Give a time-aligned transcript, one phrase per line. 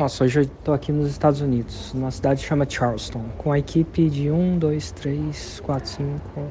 [0.00, 3.58] Nossa, hoje eu estou aqui nos Estados Unidos, numa cidade que chama Charleston, com a
[3.58, 6.42] equipe de 1, 2, 3, 4, 5,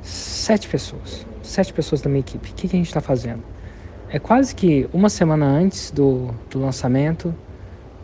[0.00, 1.26] 7 pessoas.
[1.42, 2.50] Sete pessoas da minha equipe.
[2.50, 3.42] O que, que a gente está fazendo?
[4.08, 7.34] É quase que uma semana antes do, do lançamento,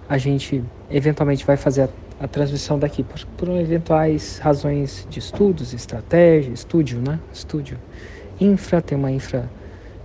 [0.06, 1.88] a gente eventualmente vai fazer
[2.20, 7.18] a, a transmissão daqui por, por, eventuais razões de estudos, estratégia, estúdio, né?
[7.32, 7.78] Estúdio.
[8.38, 9.48] Infra, tem uma infra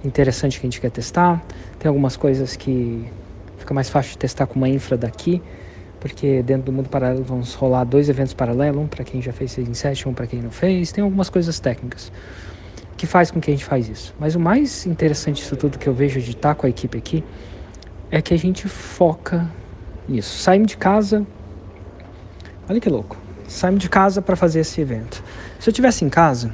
[0.06, 1.44] interessante que a gente quer testar.
[1.78, 3.12] Tem algumas coisas que
[3.70, 5.40] Fica mais fácil de testar com uma infra daqui,
[6.00, 9.60] porque dentro do mundo paralelo vamos rolar dois eventos paralelos, um para quem já fez
[9.60, 10.92] Inception, um para quem não fez.
[10.92, 12.12] Tem algumas coisas técnicas
[12.98, 14.16] que faz com que a gente faz isso.
[14.20, 17.24] Mas o mais interessante disso tudo que eu vejo de estar com a equipe aqui
[18.10, 19.48] é que a gente foca
[20.08, 20.40] nisso.
[20.40, 21.24] Saímos de casa,
[22.68, 23.18] olha que louco.
[23.48, 25.24] Saímos de casa para fazer esse evento.
[25.60, 26.52] Se eu tivesse em casa,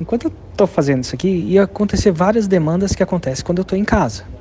[0.00, 3.78] enquanto eu estou fazendo isso aqui, ia acontecer várias demandas que acontecem quando eu estou
[3.78, 4.32] em casa.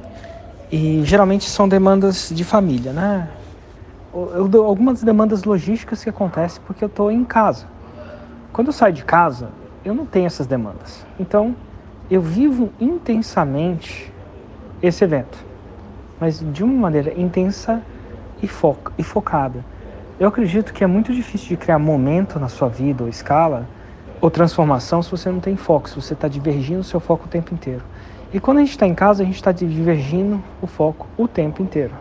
[0.75, 3.29] E geralmente são demandas de família, né?
[4.11, 7.67] Eu dou algumas demandas logísticas que acontecem porque eu estou em casa.
[8.51, 9.49] Quando eu saio de casa,
[9.85, 11.05] eu não tenho essas demandas.
[11.19, 11.55] Então,
[12.09, 14.11] eu vivo intensamente
[14.81, 15.37] esse evento,
[16.19, 17.79] mas de uma maneira intensa
[18.41, 18.49] e,
[18.97, 19.63] e focada.
[20.19, 23.67] Eu acredito que é muito difícil de criar momento na sua vida ou escala
[24.19, 27.29] ou transformação se você não tem foco, se você está divergindo o seu foco o
[27.29, 27.83] tempo inteiro.
[28.33, 31.61] E quando a gente está em casa, a gente está divergindo o foco o tempo
[31.61, 31.93] inteiro.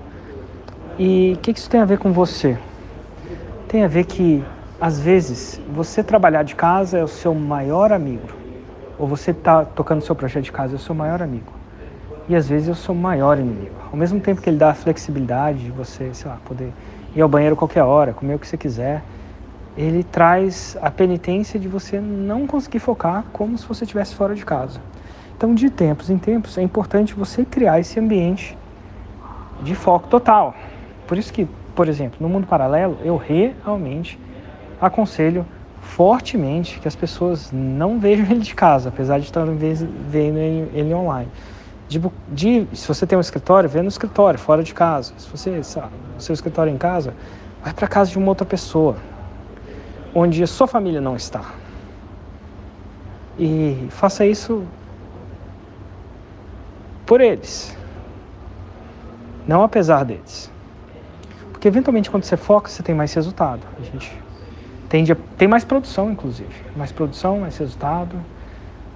[0.99, 2.57] E o que, que isso tem a ver com você?
[3.69, 4.43] Tem a ver que,
[4.81, 8.29] às vezes, você trabalhar de casa é o seu maior amigo.
[8.99, 11.53] Ou você está tocando seu projeto de casa é o seu maior amigo.
[12.27, 13.75] E às vezes é o seu maior inimigo.
[13.91, 16.73] Ao mesmo tempo que ele dá a flexibilidade de você, sei lá, poder
[17.15, 19.03] ir ao banheiro qualquer hora, comer o que você quiser,
[19.77, 24.47] ele traz a penitência de você não conseguir focar como se você estivesse fora de
[24.47, 24.81] casa.
[25.37, 28.57] Então, de tempos em tempos, é importante você criar esse ambiente
[29.63, 30.55] de foco total.
[31.07, 34.19] Por isso que, por exemplo, no mundo paralelo, eu realmente
[34.81, 35.47] aconselho
[35.81, 41.29] fortemente que as pessoas não vejam ele de casa, apesar de estar vendo ele online.
[41.89, 45.13] De, de, se você tem um escritório, vê no escritório, fora de casa.
[45.19, 47.13] Se você, sabe, seu escritório é em casa,
[47.63, 48.97] vai para casa de uma outra pessoa,
[50.15, 51.45] onde a sua família não está.
[53.39, 54.65] E faça isso
[57.13, 57.77] por eles,
[59.47, 60.51] não apesar deles.
[61.53, 63.61] Porque eventualmente quando você foca, você tem mais resultado.
[63.79, 64.11] A gente
[64.89, 66.49] tende a, tem mais produção, inclusive.
[66.75, 68.17] Mais produção, mais resultado,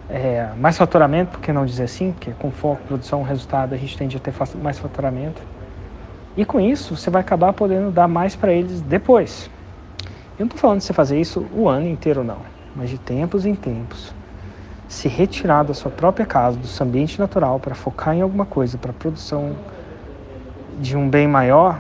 [0.09, 2.13] é, mais faturamento, por que não dizer assim?
[2.13, 5.43] Porque com foco, produção, resultado, a gente tende a ter mais faturamento.
[6.39, 9.51] E com isso, você vai acabar podendo dar mais para eles depois.
[10.39, 12.39] Eu não estou falando de você fazer isso o ano inteiro, não.
[12.75, 14.15] Mas de tempos em tempos
[14.89, 18.79] se retirar da sua própria casa, do seu ambiente natural, para focar em alguma coisa,
[18.79, 19.57] para a produção
[20.81, 21.79] de um bem maior,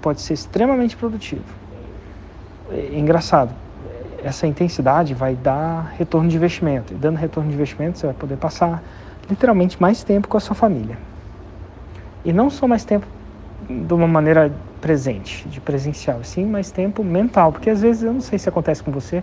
[0.00, 1.44] pode ser extremamente produtivo.
[2.70, 3.52] É engraçado,
[4.24, 6.92] essa intensidade vai dar retorno de investimento.
[6.92, 8.82] E dando retorno de investimento, você vai poder passar
[9.28, 10.98] literalmente mais tempo com a sua família.
[12.24, 13.06] E não só mais tempo
[13.68, 18.20] de uma maneira presente, de presencial, sim mais tempo mental, porque às vezes eu não
[18.20, 19.22] sei se acontece com você,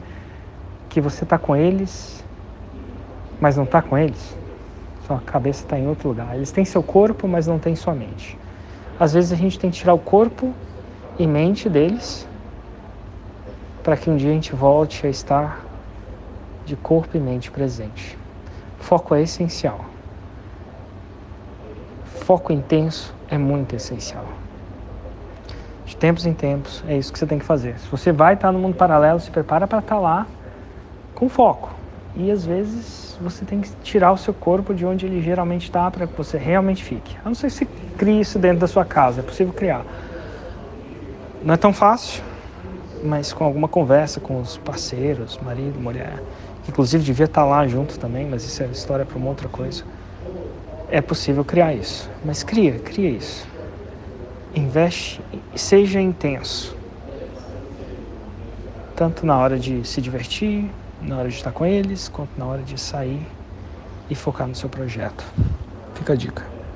[0.89, 2.23] que você está com eles
[3.39, 4.37] mas não está com eles.
[5.05, 6.35] Sua cabeça está em outro lugar.
[6.35, 8.37] Eles têm seu corpo, mas não têm sua mente.
[8.99, 10.53] Às vezes a gente tem que tirar o corpo
[11.17, 12.27] e mente deles
[13.83, 15.61] para que um dia a gente volte a estar
[16.65, 18.17] de corpo e mente presente.
[18.79, 19.85] Foco é essencial.
[22.05, 24.25] Foco intenso é muito essencial.
[25.85, 27.79] De tempos em tempos, é isso que você tem que fazer.
[27.79, 30.27] Se você vai estar no mundo paralelo, se prepara para estar lá
[31.15, 31.73] com foco.
[32.13, 35.89] E às vezes você tem que tirar o seu corpo de onde ele geralmente está
[35.89, 37.15] para que você realmente fique.
[37.23, 37.65] A não ser se
[37.97, 39.83] crie isso dentro da sua casa, é possível criar.
[41.43, 42.23] Não é tão fácil,
[43.03, 46.21] mas com alguma conversa com os parceiros, marido, mulher,
[46.63, 49.47] que inclusive devia estar tá lá junto também, mas isso é história para uma outra
[49.47, 49.83] coisa.
[50.89, 53.47] É possível criar isso, mas cria, cria isso.
[54.55, 55.21] Investe,
[55.55, 56.75] seja intenso.
[58.95, 60.69] Tanto na hora de se divertir,
[61.07, 63.25] na hora de estar com eles, quanto na hora de sair
[64.09, 65.23] e focar no seu projeto.
[65.95, 66.56] Fica a dica.